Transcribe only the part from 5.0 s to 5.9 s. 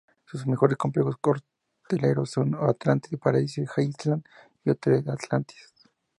Atlantis.